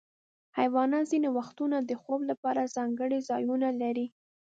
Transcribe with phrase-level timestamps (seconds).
[0.57, 4.07] حیوانات ځینې وختونه د خوب لپاره ځانګړي ځایونه لري.